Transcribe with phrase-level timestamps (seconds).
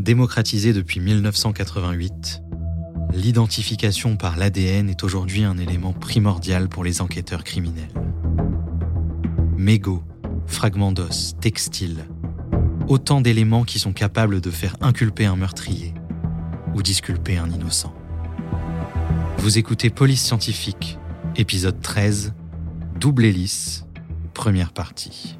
[0.00, 2.40] Démocratisée depuis 1988,
[3.12, 7.92] l'identification par l'ADN est aujourd'hui un élément primordial pour les enquêteurs criminels.
[9.58, 10.02] Mégots,
[10.46, 12.06] fragments d'os, textiles,
[12.88, 15.92] autant d'éléments qui sont capables de faire inculper un meurtrier
[16.74, 17.94] ou disculper un innocent.
[19.36, 20.98] Vous écoutez Police Scientifique,
[21.36, 22.32] épisode 13,
[22.98, 23.84] Double hélice,
[24.32, 25.39] première partie.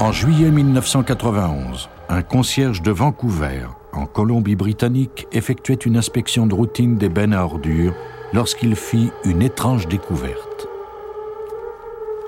[0.00, 7.08] En juillet 1991, un concierge de Vancouver, en Colombie-Britannique, effectuait une inspection de routine des
[7.08, 7.94] bennes à ordures
[8.32, 10.68] lorsqu'il fit une étrange découverte.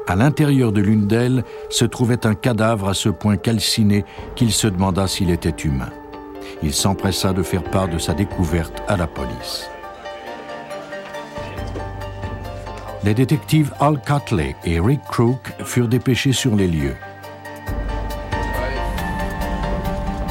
[0.09, 4.67] À l'intérieur de l'une d'elles se trouvait un cadavre à ce point calciné qu'il se
[4.67, 5.91] demanda s'il était humain.
[6.65, 9.71] Il s'empressa de faire part de sa découverte à la police.
[13.05, 16.97] Les détectives Al Cutley et Rick Crook furent dépêchés sur les lieux.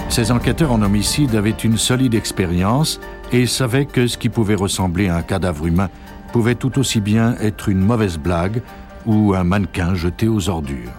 [0.09, 2.99] Ces enquêteurs en homicide avaient une solide expérience
[3.31, 5.89] et savaient que ce qui pouvait ressembler à un cadavre humain
[6.33, 8.63] pouvait tout aussi bien être une mauvaise blague
[9.05, 10.91] ou un mannequin jeté aux ordures.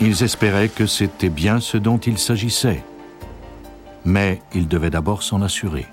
[0.00, 2.84] Ils espéraient que c'était bien ce dont il s'agissait.
[4.04, 5.86] Mais ils devaient d'abord s'en assurer.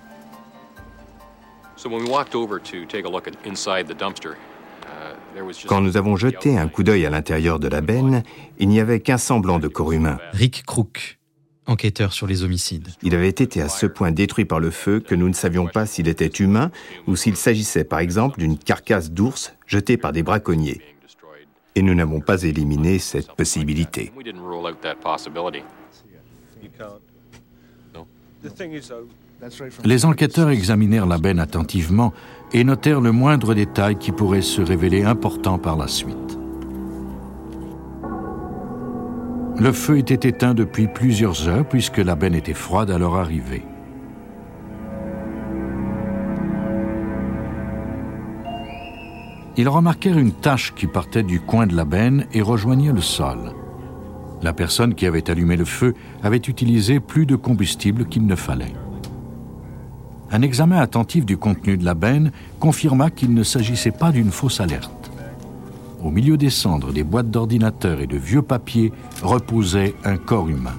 [5.68, 8.24] Quand nous avons jeté un coup d'œil à l'intérieur de la benne,
[8.60, 10.20] il n'y avait qu'un semblant de corps humain.
[10.32, 11.20] Rick Crook,
[11.66, 12.90] enquêteur sur les homicides.
[13.02, 15.86] Il avait été à ce point détruit par le feu que nous ne savions pas
[15.86, 16.72] s'il était humain
[17.08, 20.82] ou s'il s'agissait par exemple d'une carcasse d'ours jetée par des braconniers.
[21.76, 24.12] Et nous n'avons pas éliminé cette possibilité.
[29.84, 32.14] Les enquêteurs examinèrent la benne attentivement
[32.54, 36.38] et notèrent le moindre détail qui pourrait se révéler important par la suite.
[39.60, 43.64] Le feu était éteint depuis plusieurs heures puisque la benne était froide à leur arrivée.
[49.56, 53.54] Ils remarquèrent une tache qui partait du coin de la benne et rejoignait le sol.
[54.42, 58.74] La personne qui avait allumé le feu avait utilisé plus de combustible qu'il ne fallait.
[60.34, 64.60] Un examen attentif du contenu de la benne confirma qu'il ne s'agissait pas d'une fausse
[64.60, 65.12] alerte.
[66.04, 68.92] Au milieu des cendres des boîtes d'ordinateurs et de vieux papiers
[69.22, 70.76] reposait un corps humain.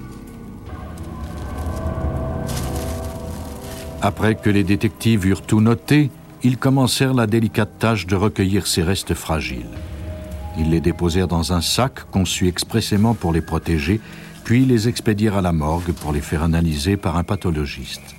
[4.01, 6.11] Après que les détectives eurent tout noté,
[6.43, 9.71] ils commencèrent la délicate tâche de recueillir ces restes fragiles.
[10.57, 14.01] Ils les déposèrent dans un sac conçu expressément pour les protéger,
[14.43, 18.15] puis les expédièrent à la morgue pour les faire analyser par un pathologiste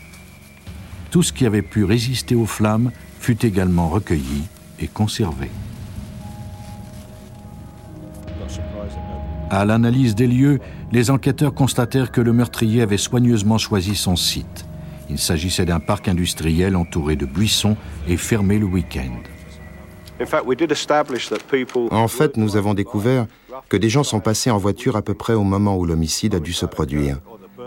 [1.17, 4.43] tout ce qui avait pu résister aux flammes fut également recueilli
[4.79, 5.49] et conservé.
[9.49, 10.61] À l'analyse des lieux,
[10.93, 14.67] les enquêteurs constatèrent que le meurtrier avait soigneusement choisi son site.
[15.09, 19.17] Il s'agissait d'un parc industriel entouré de buissons et fermé le week-end.
[21.93, 23.27] En fait, nous avons découvert
[23.71, 26.41] que des gens sont passés en voiture à peu près au moment où l'homicide a
[26.41, 27.21] dû se produire.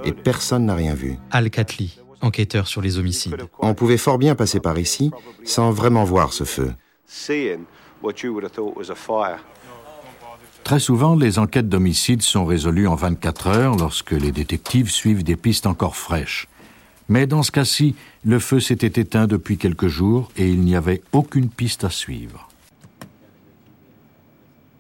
[0.03, 1.17] Et personne n'a rien vu.
[1.31, 3.35] Al Katli, enquêteur sur les homicides.
[3.59, 5.11] On pouvait fort bien passer par ici
[5.43, 6.73] sans vraiment voir ce feu.
[10.63, 15.35] Très souvent, les enquêtes d'homicide sont résolues en 24 heures lorsque les détectives suivent des
[15.35, 16.47] pistes encore fraîches.
[17.07, 21.01] Mais dans ce cas-ci, le feu s'était éteint depuis quelques jours et il n'y avait
[21.11, 22.49] aucune piste à suivre.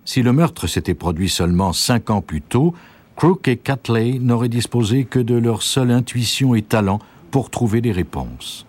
[0.05, 2.75] Si le meurtre s'était produit seulement cinq ans plus tôt,
[3.15, 6.99] Crook et Catley n'auraient disposé que de leur seule intuition et talent
[7.31, 8.65] pour trouver des réponses.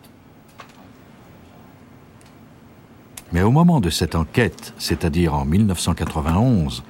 [3.32, 6.82] Mais au moment de cette enquête, c'est-à-dire en 1991,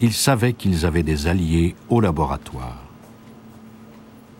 [0.00, 2.84] ils savaient qu'ils avaient des alliés au laboratoire.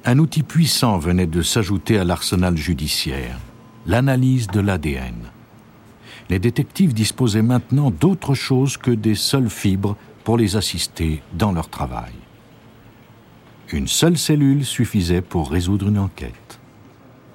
[0.04, 3.38] Un outil puissant venait de s'ajouter à l'arsenal judiciaire,
[3.86, 5.16] l'analyse de l'ADN.
[6.30, 11.68] Les détectives disposaient maintenant d'autre chose que des seules fibres pour les assister dans leur
[11.68, 12.12] travail.
[13.72, 16.47] Une seule cellule suffisait pour résoudre une enquête.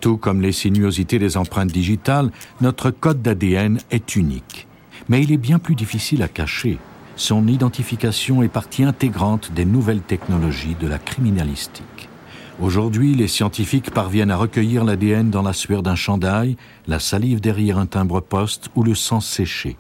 [0.04, 2.30] Tout comme les sinuosités des empreintes digitales,
[2.60, 4.68] notre code d'ADN est unique.
[5.08, 6.78] Mais il est bien plus difficile à cacher.
[7.16, 12.10] Son identification est partie intégrante des nouvelles technologies de la criminalistique.
[12.60, 17.78] Aujourd'hui, les scientifiques parviennent à recueillir l'ADN dans la sueur d'un chandail, la salive derrière
[17.78, 19.78] un timbre-poste ou le sang séché.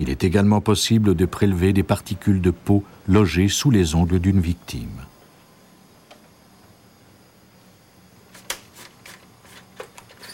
[0.00, 4.40] Il est également possible de prélever des particules de peau logées sous les ongles d'une
[4.40, 5.02] victime.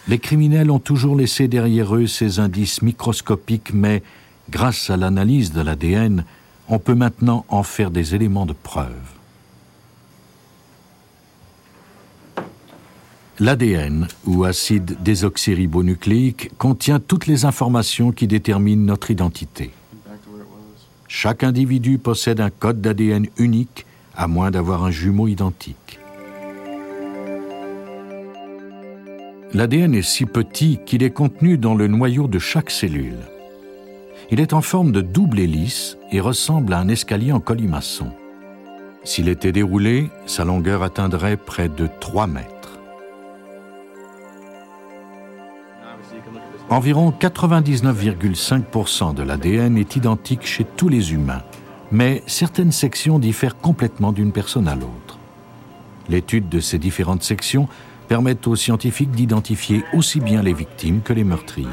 [0.08, 4.02] Les criminels ont toujours laissé derrière eux ces indices microscopiques, mais
[4.50, 6.24] grâce à l'analyse de l'ADN,
[6.68, 8.90] on peut maintenant en faire des éléments de preuve.
[13.38, 19.70] L'ADN, ou acide désoxyribonucléique, contient toutes les informations qui déterminent notre identité.
[21.08, 25.76] Chaque individu possède un code d'ADN unique, à moins d'avoir un jumeau identique.
[29.54, 33.18] L'ADN est si petit qu'il est contenu dans le noyau de chaque cellule.
[34.30, 38.12] Il est en forme de double hélice et ressemble à un escalier en colimaçon.
[39.04, 42.78] S'il était déroulé, sa longueur atteindrait près de 3 mètres.
[46.70, 51.42] Environ 99,5% de l'ADN est identique chez tous les humains,
[51.90, 55.18] mais certaines sections diffèrent complètement d'une personne à l'autre.
[56.08, 57.68] L'étude de ces différentes sections
[58.08, 61.68] permettent aux scientifiques d'identifier aussi bien les victimes que les meurtriers.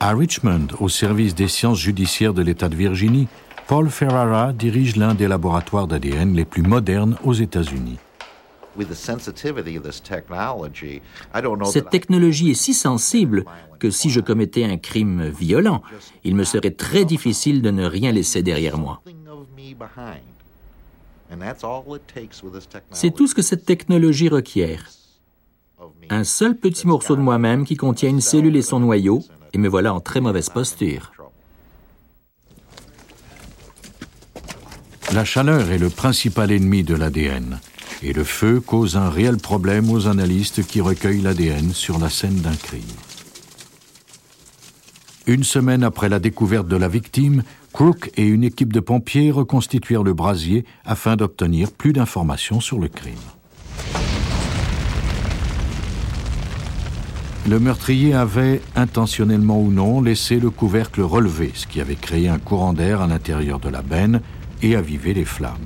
[0.00, 3.28] À Richmond, au service des sciences judiciaires de l'État de Virginie,
[3.68, 7.98] Paul Ferrara dirige l'un des laboratoires d'ADN les plus modernes aux États-Unis.
[11.64, 13.44] Cette technologie est si sensible
[13.78, 15.82] que si je commettais un crime violent,
[16.24, 19.02] il me serait très difficile de ne rien laisser derrière moi.
[22.90, 24.90] C'est tout ce que cette technologie requiert.
[26.10, 29.68] Un seul petit morceau de moi-même qui contient une cellule et son noyau, et me
[29.68, 31.12] voilà en très mauvaise posture.
[35.12, 37.60] La chaleur est le principal ennemi de l'ADN,
[38.02, 42.40] et le feu cause un réel problème aux analystes qui recueillent l'ADN sur la scène
[42.40, 42.82] d'un crime.
[45.26, 50.02] Une semaine après la découverte de la victime, Crook et une équipe de pompiers reconstituèrent
[50.02, 53.14] le brasier afin d'obtenir plus d'informations sur le crime.
[57.48, 62.38] Le meurtrier avait, intentionnellement ou non, laissé le couvercle relevé, ce qui avait créé un
[62.38, 64.20] courant d'air à l'intérieur de la benne
[64.62, 65.56] et avivé les flammes.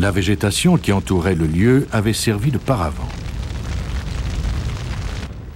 [0.00, 3.08] La végétation qui entourait le lieu avait servi de paravent.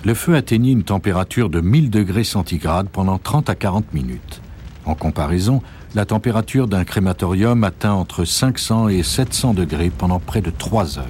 [0.05, 4.43] Le feu atteignit une température de 1000 degrés centigrades pendant 30 à 40 minutes.
[4.85, 5.63] En comparaison,
[5.95, 11.07] la température d'un crématorium atteint entre 500 et 700 degrés pendant près de 3 heures.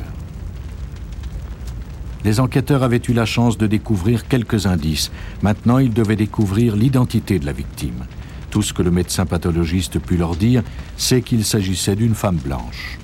[2.24, 5.10] Les enquêteurs avaient eu la chance de découvrir quelques indices.
[5.42, 8.06] Maintenant, ils devaient découvrir l'identité de la victime.
[8.50, 10.62] Tout ce que le médecin pathologiste put leur dire,
[10.96, 12.98] c'est qu'il s'agissait d'une femme blanche.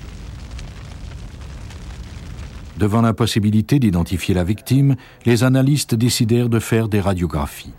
[2.77, 7.73] Devant l'impossibilité d'identifier la victime, les analystes décidèrent de faire des radiographies.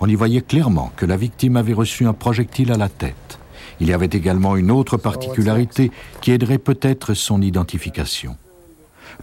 [0.00, 3.38] On y voyait clairement que la victime avait reçu un projectile à la tête.
[3.80, 5.90] Il y avait également une autre particularité
[6.20, 8.36] qui aiderait peut-être son identification.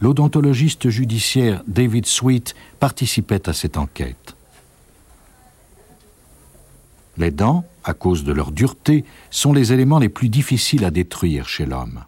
[0.00, 4.36] L'odontologiste judiciaire David Sweet participait à cette enquête.
[7.16, 11.48] Les dents, à cause de leur dureté, sont les éléments les plus difficiles à détruire
[11.48, 12.04] chez l'homme.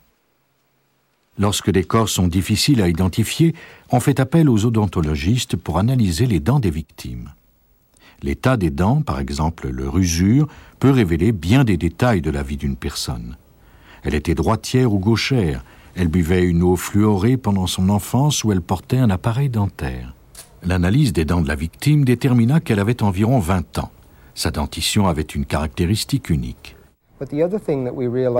[1.38, 3.54] Lorsque des corps sont difficiles à identifier,
[3.90, 7.30] on fait appel aux odontologistes pour analyser les dents des victimes.
[8.22, 10.48] L'état des dents, par exemple leur usure,
[10.80, 13.36] peut révéler bien des détails de la vie d'une personne.
[14.02, 18.60] Elle était droitière ou gauchère, elle buvait une eau fluorée pendant son enfance ou elle
[18.60, 20.14] portait un appareil dentaire.
[20.64, 23.92] L'analyse des dents de la victime détermina qu'elle avait environ 20 ans.
[24.34, 26.76] Sa dentition avait une caractéristique unique.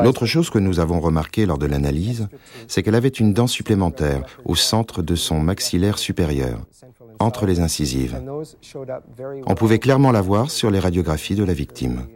[0.02, 2.28] L'autre chose que nous avons remarqué lors de l'analyse,
[2.66, 6.60] c'est qu'elle avait une dent supplémentaire au centre de son maxillaire supérieur,
[7.18, 8.20] entre les incisives.
[9.46, 12.06] On pouvait clairement la voir sur les radiographies de la victime.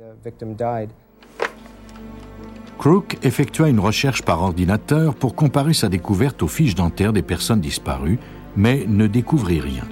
[2.78, 7.60] Crook effectua une recherche par ordinateur pour comparer sa découverte aux fiches dentaires des personnes
[7.60, 8.18] disparues,
[8.56, 9.84] mais ne découvrit rien.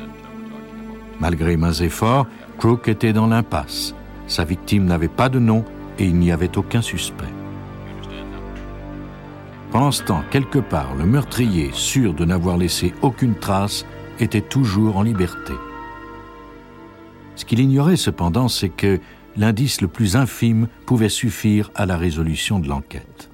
[1.20, 2.26] Malgré mains efforts,
[2.58, 3.94] Crook était dans l'impasse.
[4.26, 5.64] Sa victime n'avait pas de nom
[6.00, 7.32] et il n'y avait aucun suspect.
[9.70, 13.86] Pendant ce temps, quelque part, le meurtrier, sûr de n'avoir laissé aucune trace,
[14.18, 15.52] était toujours en liberté.
[17.36, 18.98] Ce qu'il ignorait cependant, c'est que
[19.36, 23.30] l'indice le plus infime pouvait suffire à la résolution de l'enquête.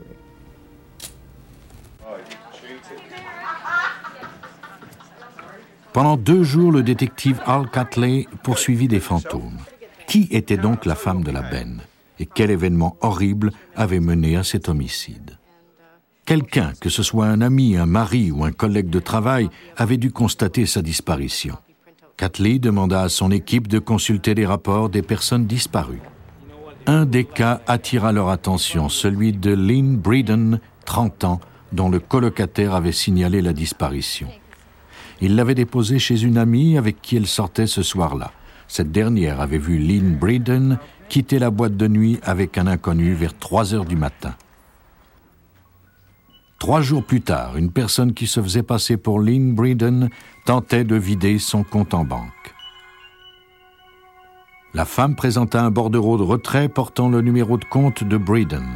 [5.93, 9.57] Pendant deux jours, le détective Al Catley poursuivit des fantômes.
[10.07, 11.81] Qui était donc la femme de la benne?
[12.19, 15.39] Et quel événement horrible avait mené à cet homicide.
[16.25, 20.11] Quelqu'un, que ce soit un ami, un mari ou un collègue de travail, avait dû
[20.11, 21.57] constater sa disparition.
[22.17, 26.01] Catley demanda à son équipe de consulter les rapports des personnes disparues.
[26.87, 31.41] Un des cas attira leur attention, celui de Lynn Breeden, 30 ans,
[31.73, 34.29] dont le colocataire avait signalé la disparition.
[35.21, 38.33] Il l'avait déposée chez une amie avec qui elle sortait ce soir-là.
[38.69, 43.37] Cette dernière avait vu Lynn Breeden quitter la boîte de nuit avec un inconnu vers
[43.37, 44.35] 3 heures du matin.
[46.59, 50.09] Trois jours plus tard, une personne qui se faisait passer pour Lynn Breeden
[50.47, 52.55] tentait de vider son compte en banque.
[54.75, 58.67] La femme présenta un bordereau de retrait portant le numéro de compte de Breeden.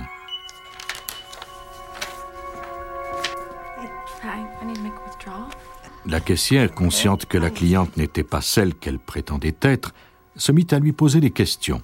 [6.06, 9.92] La caissière, consciente que la cliente n'était pas celle qu'elle prétendait être,
[10.36, 11.82] se mit à lui poser des questions.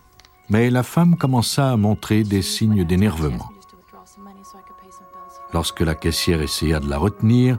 [0.49, 3.51] Mais la femme commença à montrer des signes d'énervement.
[5.53, 7.59] Lorsque la caissière essaya de la retenir,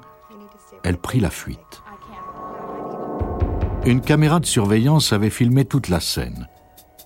[0.84, 1.84] elle prit la fuite.
[3.86, 6.48] Une caméra de surveillance avait filmé toute la scène.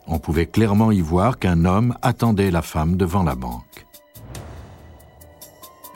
[0.07, 3.85] On pouvait clairement y voir qu'un homme attendait la femme devant la banque.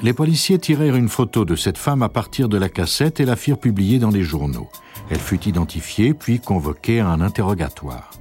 [0.01, 3.35] Les policiers tirèrent une photo de cette femme à partir de la cassette et la
[3.35, 4.69] firent publier dans les journaux.
[5.09, 8.11] Elle fut identifiée puis convoquée à un interrogatoire.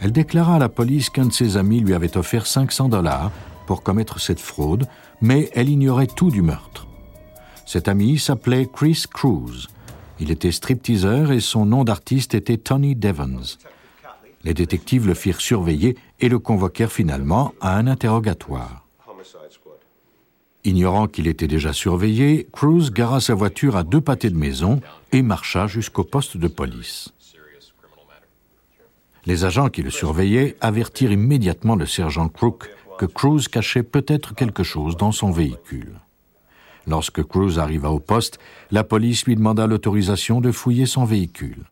[0.00, 3.30] Elle déclara à la police qu'un de ses amis lui avait offert 500 dollars
[3.66, 4.86] pour commettre cette fraude,
[5.20, 6.86] mais elle ignorait tout du meurtre.
[7.64, 9.68] Cet ami s'appelait Chris Cruz.
[10.20, 13.58] Il était stripteaseur et son nom d'artiste était Tony Devons.
[14.44, 18.86] Les détectives le firent surveiller et le convoquèrent finalement à un interrogatoire.
[20.64, 24.80] Ignorant qu'il était déjà surveillé, Cruz gara sa voiture à deux pâtés de maison
[25.12, 27.12] et marcha jusqu'au poste de police.
[29.26, 34.62] Les agents qui le surveillaient avertirent immédiatement le sergent Crook que Cruz cachait peut-être quelque
[34.62, 35.94] chose dans son véhicule.
[36.86, 38.38] Lorsque Cruz arriva au poste,
[38.70, 41.64] la police lui demanda l'autorisation de fouiller son véhicule.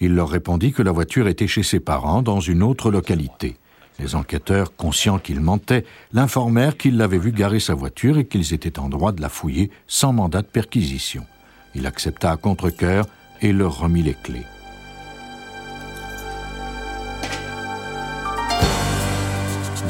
[0.00, 3.56] Il leur répondit que la voiture était chez ses parents dans une autre localité.
[3.98, 8.78] Les enquêteurs, conscients qu'il mentait, l'informèrent qu'il l'avait vu garer sa voiture et qu'ils étaient
[8.78, 11.26] en droit de la fouiller sans mandat de perquisition.
[11.74, 13.04] Il accepta à contre-cœur
[13.42, 14.46] et leur remit les clés.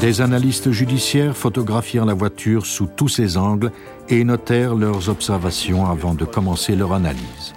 [0.03, 3.71] Des analystes judiciaires photographièrent la voiture sous tous ses angles
[4.09, 7.53] et notèrent leurs observations avant de commencer leur analyse.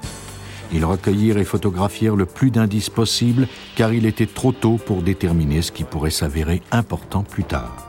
[0.73, 5.61] Ils recueillirent et photographièrent le plus d'indices possible car il était trop tôt pour déterminer
[5.61, 7.89] ce qui pourrait s'avérer important plus tard.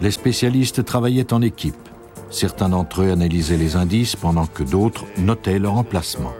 [0.00, 1.74] Les spécialistes travaillaient en équipe.
[2.30, 6.34] Certains d'entre eux analysaient les indices pendant que d'autres notaient leur emplacement.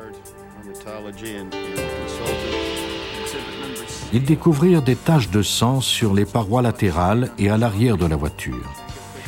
[4.14, 8.14] Ils découvrirent des taches de sang sur les parois latérales et à l'arrière de la
[8.14, 8.73] voiture.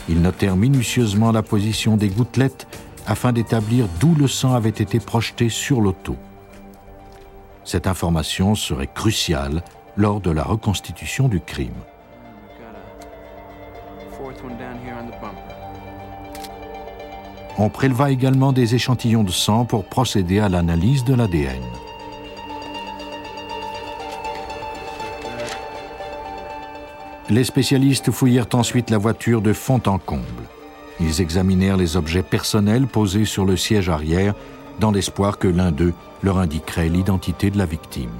[0.08, 2.68] Ils notèrent minutieusement la position des gouttelettes
[3.04, 6.14] afin d'établir d'où le sang avait été projeté sur l'auto.
[7.64, 9.64] Cette information serait cruciale
[9.96, 11.74] lors de la reconstitution du crime.
[17.58, 21.64] On préleva également des échantillons de sang pour procéder à l'analyse de l'ADN.
[27.28, 30.22] Les spécialistes fouillèrent ensuite la voiture de fond en comble.
[31.00, 34.34] Ils examinèrent les objets personnels posés sur le siège arrière
[34.78, 35.92] dans l'espoir que l'un d'eux
[36.22, 38.10] leur indiquerait l'identité de la victime.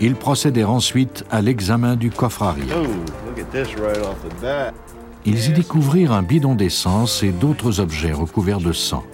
[0.00, 2.78] Ils procédèrent ensuite à l'examen du coffre arrière.
[5.26, 9.04] Ils y découvrirent un bidon d'essence et d'autres objets recouverts de sang.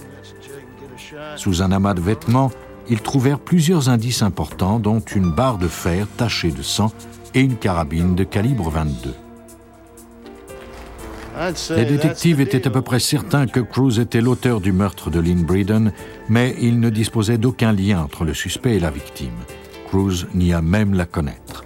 [1.36, 2.50] Sous un amas de vêtements,
[2.88, 6.92] ils trouvèrent plusieurs indices importants, dont une barre de fer tachée de sang
[7.34, 9.14] et une carabine de calibre 22.
[11.70, 15.44] Les détectives étaient à peu près certains que Cruz était l'auteur du meurtre de Lynn
[15.44, 15.92] Breeden,
[16.30, 19.36] mais ils ne disposaient d'aucun lien entre le suspect et la victime.
[19.88, 21.65] Cruz nia même la connaître.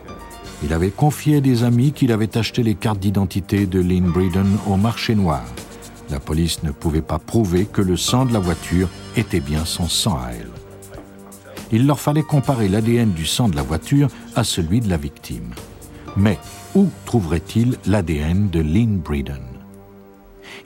[0.63, 4.59] Il avait confié à des amis qu'il avait acheté les cartes d'identité de Lynn Breeden
[4.67, 5.43] au marché noir.
[6.11, 9.89] La police ne pouvait pas prouver que le sang de la voiture était bien son
[9.89, 10.51] sang à elle.
[11.73, 15.55] Il leur fallait comparer l'ADN du sang de la voiture à celui de la victime.
[16.17, 16.39] Mais
[16.75, 19.43] où trouveraient-ils l'ADN de Lynn Breeden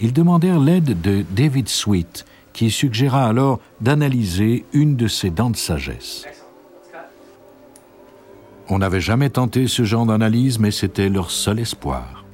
[0.01, 5.57] Ils demandèrent l'aide de David Sweet, qui suggéra alors d'analyser une de ses dents de
[5.57, 6.25] sagesse.
[8.69, 12.25] On n'avait jamais tenté ce genre d'analyse, mais c'était leur seul espoir.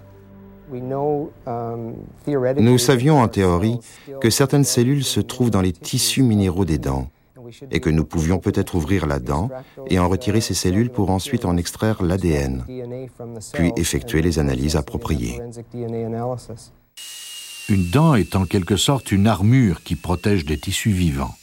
[2.59, 3.79] Nous savions en théorie
[4.21, 7.09] que certaines cellules se trouvent dans les tissus minéraux des dents.
[7.73, 9.51] et que nous pouvions peut-être ouvrir la dent
[9.89, 12.65] et en retirer ces cellules pour ensuite en extraire l'ADN,
[13.53, 15.41] puis effectuer les analyses appropriées.
[17.69, 21.35] Une dent est en quelque sorte une armure qui protège des tissus vivants.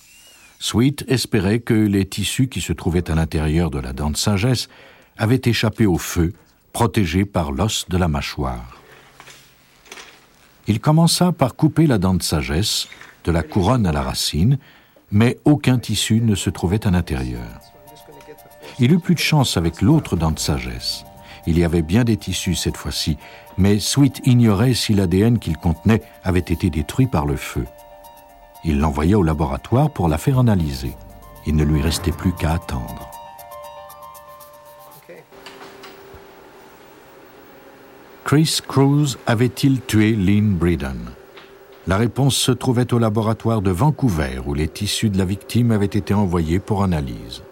[0.59, 4.69] Sweet espérait que les tissus qui se trouvaient à l'intérieur de la dent de sagesse
[5.17, 6.33] avaient échappé au feu,
[6.73, 8.81] protégés par l'os de la mâchoire.
[10.67, 12.87] Il commença par couper la dent de sagesse,
[13.23, 14.57] de la couronne à la racine,
[15.11, 17.61] mais aucun tissu ne se trouvait à l'intérieur.
[18.79, 21.03] Il eut plus de chance avec l'autre dent de sagesse.
[21.45, 23.17] Il y avait bien des tissus cette fois-ci,
[23.57, 27.65] mais Sweet ignorait si l'ADN qu'il contenait avait été détruit par le feu.
[28.67, 30.93] Il l'envoya au laboratoire pour la faire analyser.
[31.45, 33.09] Il ne lui restait plus qu'à attendre.
[38.25, 40.99] Chris Cruz avait-il tué Lynn Breeden
[41.87, 45.85] La réponse se trouvait au laboratoire de Vancouver où les tissus de la victime avaient
[45.85, 47.43] été envoyés pour analyse.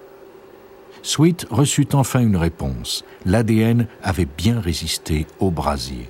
[1.01, 3.05] Sweet reçut enfin une réponse.
[3.25, 6.09] L'ADN avait bien résisté au brasier.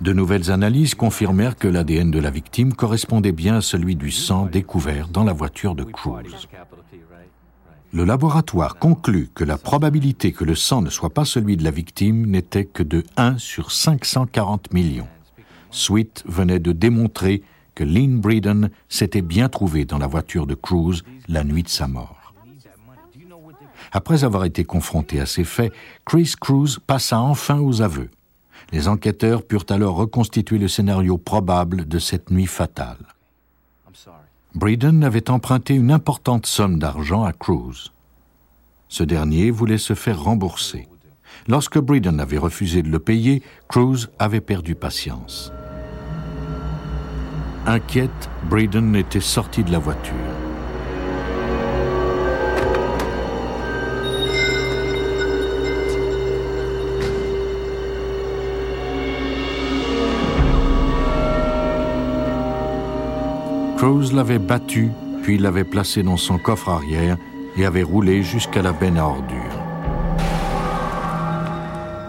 [0.00, 4.46] De nouvelles analyses confirmèrent que l'ADN de la victime correspondait bien à celui du sang
[4.46, 6.48] découvert dans la voiture de Cruz.
[7.92, 11.70] Le laboratoire conclut que la probabilité que le sang ne soit pas celui de la
[11.70, 15.08] victime n'était que de 1 sur 540 millions.
[15.70, 17.42] Sweet venait de démontrer
[17.74, 21.88] que Lynn Breeden s'était bien trouvé dans la voiture de Cruz la nuit de sa
[21.88, 22.32] mort.
[23.92, 25.72] Après avoir été confronté à ces faits,
[26.06, 28.08] Chris Cruz passa enfin aux aveux.
[28.72, 32.98] Les enquêteurs purent alors reconstituer le scénario probable de cette nuit fatale.
[34.54, 37.92] Breeden avait emprunté une importante somme d'argent à Cruz.
[38.88, 40.88] Ce dernier voulait se faire rembourser.
[41.46, 45.52] Lorsque Breeden avait refusé de le payer, Cruz avait perdu patience.
[47.66, 50.29] Inquiète, Breeden était sorti de la voiture.
[63.80, 64.90] Cruz l'avait battu,
[65.22, 67.16] puis l'avait placé dans son coffre arrière
[67.56, 69.58] et avait roulé jusqu'à la benne à ordures.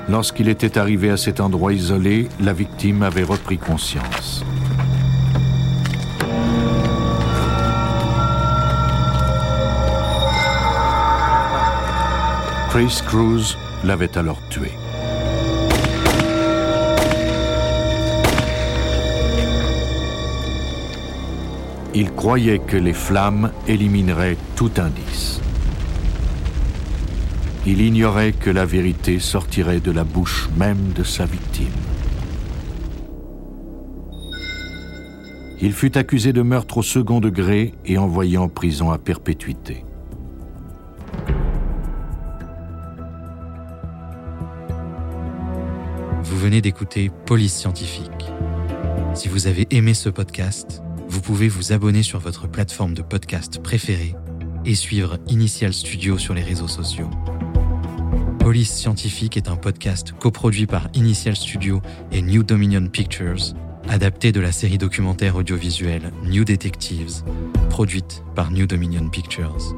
[0.10, 4.43] Lorsqu'il était arrivé à cet endroit isolé, la victime avait repris conscience.
[12.71, 13.55] Chris Cruz
[13.86, 14.73] l'avait alors tué.
[21.93, 25.41] Il croyait que les flammes élimineraient tout indice.
[27.65, 31.67] Il ignorait que la vérité sortirait de la bouche même de sa victime.
[35.60, 39.84] Il fut accusé de meurtre au second degré et envoyé en prison à perpétuité.
[46.23, 48.32] Vous venez d'écouter Police Scientifique.
[49.13, 50.82] Si vous avez aimé ce podcast,
[51.21, 54.15] vous pouvez vous abonner sur votre plateforme de podcast préférée
[54.65, 57.12] et suivre Initial Studio sur les réseaux sociaux.
[58.39, 61.79] Police Scientifique est un podcast coproduit par Initial Studio
[62.12, 63.53] et New Dominion Pictures,
[63.88, 67.23] adapté de la série documentaire audiovisuelle New Detectives,
[67.69, 69.75] produite par New Dominion Pictures.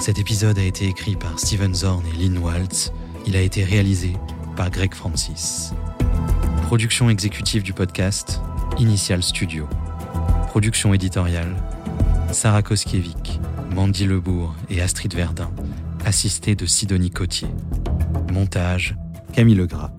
[0.00, 2.92] Cet épisode a été écrit par Steven Zorn et Lynn Waltz.
[3.26, 4.12] Il a été réalisé
[4.54, 5.72] par Greg Francis.
[6.66, 8.42] Production exécutive du podcast,
[8.78, 9.66] Initial Studio.
[10.52, 11.56] Production éditoriale
[12.30, 13.40] Sarah Koskiewicz,
[13.74, 15.50] Mandy Lebourg et Astrid Verdun,
[16.04, 17.48] assistée de Sidonie Cotier.
[18.30, 18.94] Montage
[19.32, 19.92] Camille Legras,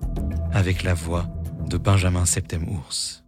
[0.52, 1.26] avec la voix
[1.68, 3.23] de Benjamin Septem-Ours.